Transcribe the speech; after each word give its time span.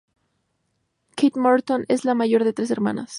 Kate 1.15 1.37
Morton 1.39 1.85
es 1.87 2.05
la 2.05 2.15
mayor 2.15 2.43
de 2.43 2.53
tres 2.53 2.71
hermanas. 2.71 3.09